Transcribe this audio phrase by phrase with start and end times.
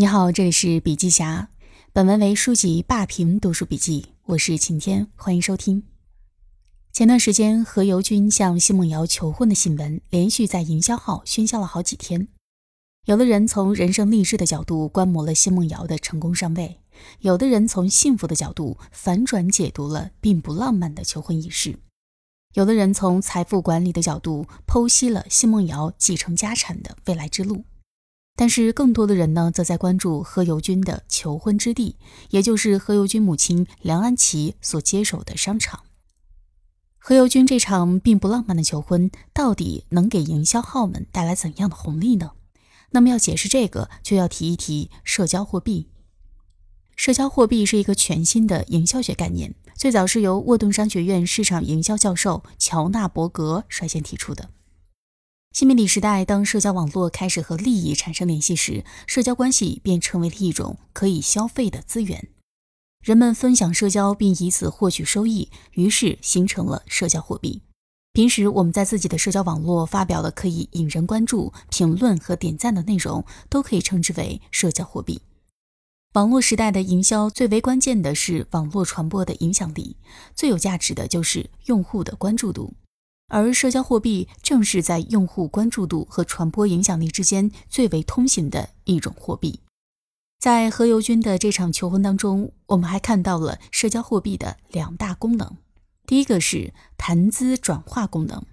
[0.00, 1.50] 你好，这里是笔记侠，
[1.92, 5.82] 本文为书籍霸屏读书笔记，我是晴天，欢迎收听。
[6.90, 12.28] 前段时间何猷君向奚梦瑶求婚的新闻，连续在营销号喧嚣了好几天。
[13.04, 16.80] 有的人从人生励志的角度观摩了奚梦瑶的成功上位，
[17.18, 21.78] 有的人从幸福的角度反转解读了并不浪漫的求婚仪式，
[22.54, 27.64] 有的人从财富管理的角度剖析了奚梦瑶继承家产的未来之路。
[28.40, 31.96] 但是更多的人呢，则在关注何猷君的求婚之地，
[32.30, 35.80] 也就是何猷君母亲梁安琪所接手的商场。
[36.96, 42.30] 何猷君这场并不浪漫的求婚，到底能给营销号们带来怎样的红利呢？
[42.92, 45.88] 那么要解释这个，就要提一提社交货币。
[46.96, 54.48] 社交货币是一个全新的营销学概念，最早是由沃顿商学院市场营销教授乔纳伯格率先提出的。
[55.52, 62.28] 新媒体时代，当社交网络开始和利益产生联系时，社交关系便成为了一种可以消费的资源。
[63.02, 67.62] 人们分享社交，并以此获取收益，于是形成了社交货币。
[68.12, 75.20] 平时我们在自己的社交网络发表了可以引人关注、评论和点赞的内容，都可以称之为社交货币。
[76.14, 79.96] 网络时代的营销最为关键的是网络传播的影响力，
[80.34, 82.74] 最有价值的就是用户的关注度。
[83.30, 89.60] 而社交货币正是在用户关注度和传播影响力之间最为通行的一种货币。
[90.38, 95.56] 在何猷君的这场求婚当中，我们还看到了社交货币的两大功能。
[96.06, 98.44] 第一个是谈资转化功能。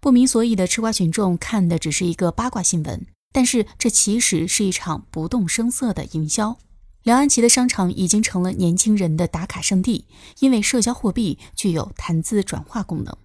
[0.00, 6.58] 不明所以的吃瓜群众看的只是一个八卦新闻，但是这其实是一场不动声色的营销。
[7.04, 10.06] 梁安琪的商场已经成了年轻人的打卡圣地，
[10.40, 13.16] 因为社交货币具有谈资转化功能。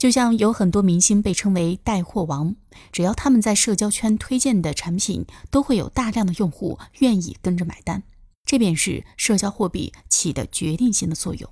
[0.00, 2.56] 就像有很多明星被称为带货王，
[2.90, 8.02] 只要他们在社交圈推荐的产品，都会有大量的用户愿意跟着买单，
[8.46, 11.50] 这便是社交货币起的决定性的作用。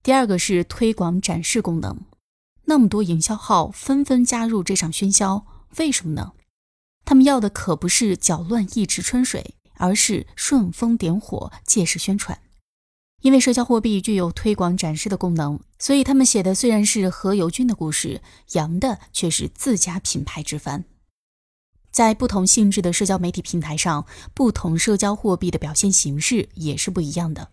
[0.00, 2.02] 第二个是推广展示功能，
[2.66, 5.44] 那么多营销号纷纷加入这场喧嚣，
[5.78, 6.34] 为什么呢？
[7.04, 12.40] 他们要的可不是搅乱一池春水，而是顺风点火，借势宣传。
[13.22, 18.20] 因为社交货币具有推广展示的功能，所以他们写的虽然是何猷君的故事，
[18.52, 20.84] 扬的却是自家品牌之帆。
[21.90, 27.48] 在不同性质的社交媒体平台上，不同社交货币的表现形式也是不一样的。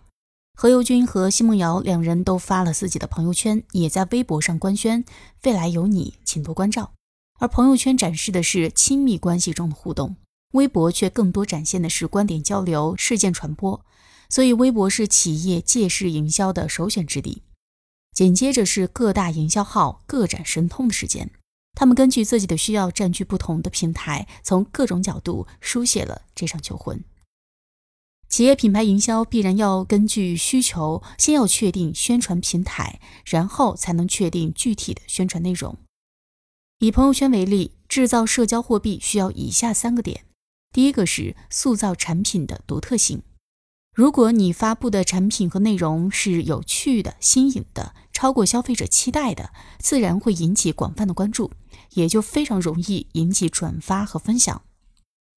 [0.56, 5.06] 何猷君和奚梦瑶两人都发了自己的朋友圈，也在微博上官宣
[5.44, 6.94] “未来有你，请多关照”。
[7.40, 10.16] 而朋友圈展示的是亲密关系中的互动，
[10.54, 13.86] 微博却更多展现的是观点交流、事件传播。
[14.30, 17.44] 所以，微博是企业借势营销的首选之地。
[18.14, 21.32] 紧接着是各大营销号各展神通的时间，
[21.74, 27.04] 他们根据自己的需要，占据不同的平台，从各种角度书写了这场求婚。
[28.28, 35.78] 企业品牌营销必然要根据需求，先要确定宣传平台，然后才能确定具体的宣传内容。
[36.78, 40.26] 以朋友圈为例，制造社交货币需要以下三个点：
[40.72, 43.24] 第一个是塑造产品的独特性。
[43.94, 51.52] 如果你发布的产品和内容是有趣的、新颖的、超过消费者期待的，自然会引起广泛的关注，
[51.96, 54.62] 也就非常容易引起转发和分享。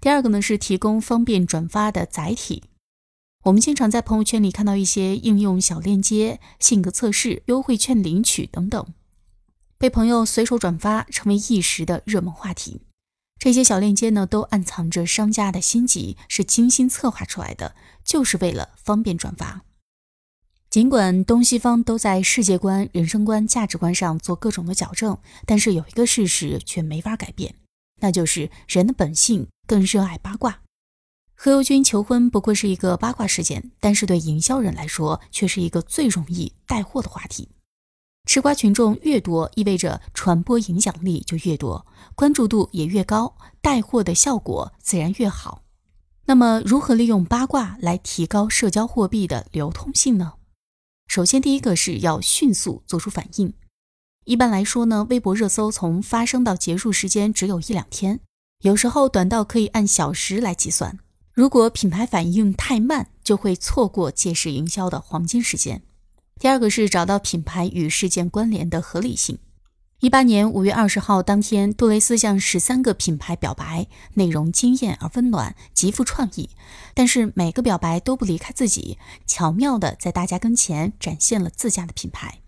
[0.01, 2.65] 第二个呢是提供方便转发的载体。
[3.45, 8.87] 我们经常在朋友圈里看到一些应用小链接、性格测试、优惠券领取等等，
[9.79, 12.83] 被朋友随手转发，成为一时的热门话题。
[13.43, 19.63] 这些小链接呢，都暗藏着商家的心机，是精心策划出来的，就是为了方便转发。
[20.71, 27.57] 尽管东西方都在世界观、人生观、价值观上做各种的矫正，但是有一个事实却没法改变，
[28.01, 30.61] 那就是人的本性更热爱八卦。
[31.35, 37.49] 何猷君求婚不过是一个八卦事件，但是对营销人来说，却是一个最容易带货的话题。
[38.25, 45.63] 吃瓜群众越多，意味着传播影响力就越多，关注度也越高，带货的效果自然越好。
[46.27, 50.35] 那么，如何利用八卦来提高社交货币的流通性呢？
[51.09, 53.53] 首先，第一个是要迅速做出反应。
[54.25, 58.21] 一般来说呢，微博热搜从发生到结束时间只有一两天，
[58.61, 61.01] 有时候短到可以按小时来计算。
[61.33, 65.83] 如果品牌反应太慢，就会错过借势营销的黄金时间。
[66.43, 69.39] 第二个是找到品牌与事件关联的合理性。
[70.01, 76.51] 一八年五月二十号当天，杜蕾斯向十三个品牌表白，内容惊艳而温暖，极富创意。
[76.95, 82.41] 但是每个表白都不离开自己，巧妙的在大家跟前展现了自家的品牌。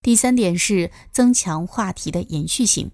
[0.00, 2.90] 第三点是增强话题的延续性。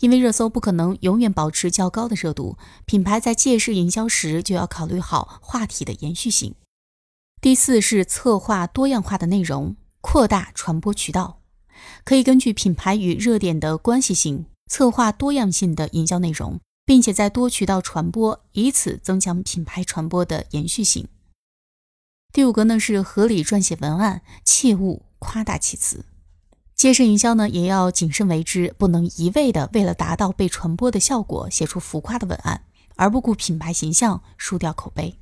[0.00, 6.56] 因为热搜不可能永远保持较高的热度，品牌在借势营销时就要考虑好话题的延续性。
[7.40, 11.40] 第四是策划多样化的内容，扩大传播渠道，
[12.02, 21.06] 可以根据品牌与热点的关系性，策划多样性的营销内容，并且在多渠道传播，以此增强品牌传播的延续性。
[22.32, 26.04] 第五个呢是合理撰写文案，切勿夸大其词。
[26.74, 32.64] 借势营销呢，也要谨慎为之，不能一味的为了达到被传播的效果，写出浮夸的文案，
[32.96, 35.20] 而不顾品牌形象，输掉口碑。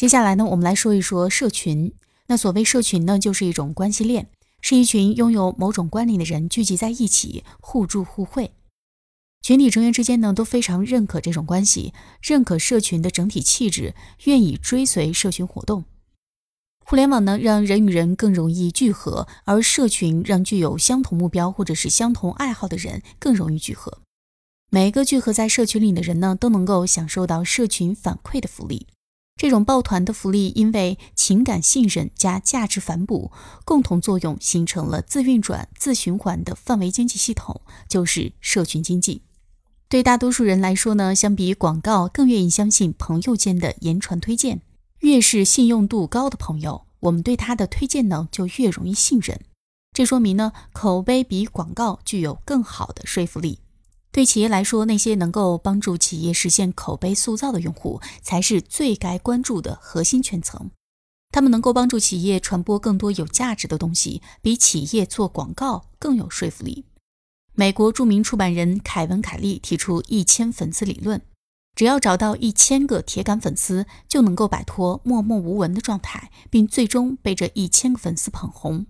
[0.00, 1.92] 接下来呢，我们来说一说社群。
[2.28, 4.30] 那所谓社群呢，就是一种关系链，
[4.62, 8.52] 是一群拥有某种关联的人聚集在一起，互助互惠。
[9.42, 11.92] 群体成员之间呢，都非常认可这种关系，
[12.22, 13.94] 认可社群的整体气质，
[14.24, 15.84] 愿意追随社群活动。
[16.82, 23.98] 互联网呢，让人与人更容易聚合，而社群让具有相同目标或者是相同爱好的人更容易聚合。
[24.70, 28.86] 每一个聚合在社群里的人呢，都能够享受到社群反馈的福利。
[29.40, 33.32] 这种抱团的福利，因为情感信任加价值反哺
[33.64, 39.22] 共同作用，形成了自运转、自循环的范围经济系统，就是社群经济。
[39.88, 44.60] 对大多数人来说呢，相比广告，更愿意相信朋友间的言传推荐。
[44.98, 49.40] 越是信用度高的朋友，我们对他的推荐呢就越容易信任。
[49.94, 53.60] 这说明呢，口碑比广告具有更好的说服力。
[54.12, 60.70] 对企业来说，那些能够帮助企业实现口碑塑造的用户，才是最该关注的核心圈层。
[61.32, 66.84] 他们能够帮助企业传播更多有价值的东西，比企业做广告更有说服力。
[67.54, 71.22] 美国著名出版人凯文·凯利提出一千粉丝理论。
[71.76, 78.86] 只要找到一千个铁杆粉丝，就能够摆脱默默无闻的状态，并最终被这一千个粉丝捧红。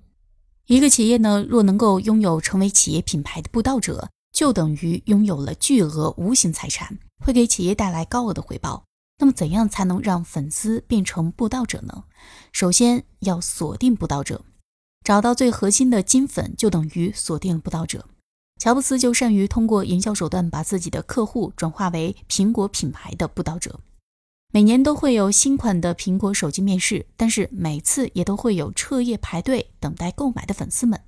[0.67, 8.85] 一个企业呢，若能够拥有成为企业品牌的布道者，就等于拥有了巨额无形财产，会给企业带来高额的回报。
[9.19, 12.05] 那么，怎样才能让粉丝变成布道者呢？
[12.53, 14.43] 首先要锁定布道者，
[15.05, 18.07] 找到最核心的金粉，就等于锁定了布道者。
[18.59, 23.81] 乔布斯就善于通过营销手段把自己的客户转化为苹果品牌的布道者。
[24.53, 31.01] 每年都会有新款的苹果手机面世，但是每次也都会有彻夜排队等待购买的粉丝们。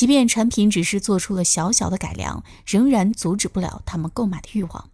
[0.00, 4.88] 即便产品只是做出了小小的改良，仍然阻止不了他们购买的欲望。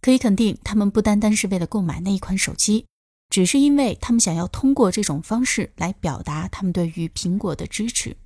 [0.00, 2.86] 可以肯定，他们不单单是为了购买那一款手机，
[3.28, 8.16] 只是因为他们想要通过这种方式来表达他们对于苹果的支持。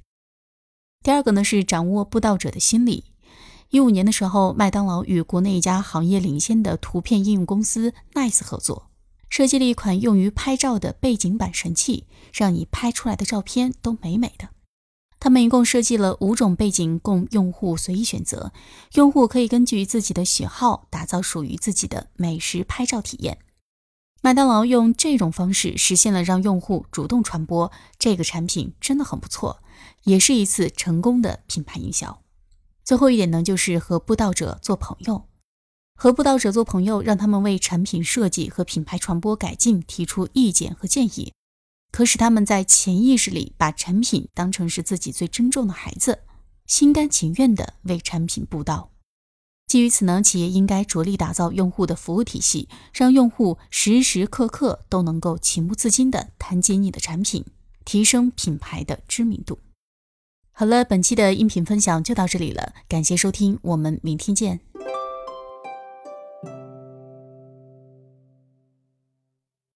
[1.02, 3.02] 第二个呢是掌握布道者的心理。
[3.70, 8.88] 一五年的时候，麦当劳与国内一家行业领先的图片应用公司 Nice 合作，
[9.28, 14.50] 设计了一款用于拍照的背景板神器，让你拍出来的照片都美美的。
[15.20, 18.52] 他们一共设计了五种背景供用户随意选择，
[18.94, 23.38] 用户可以根据自己的喜好打造属于自己的美食拍照体验。
[24.20, 29.62] 麦当劳用这种方式实现了让用户主动传播这个产品，真的很不错，
[30.04, 32.20] 也是一次成功的品牌营销。
[32.84, 35.26] 最后一点呢，就是和布道者做朋友，
[35.94, 41.32] 和布道者做朋友，让他们为产品设计和品牌传播改进提出意见和建议，
[41.98, 46.20] 可使他们在潜意识里把产品当成是自己最珍重的孩子，
[46.64, 48.92] 心甘情愿地为产品布道。
[49.66, 57.44] 基于此呢，企业应该着力打造用户的服务体系，让用户时时刻刻都能够情不自禁地谈及你的产品，
[57.84, 59.58] 提升品牌的知名度。
[60.52, 64.60] 好了，本期的音频分享就到这里了，感谢收听，我们明天见。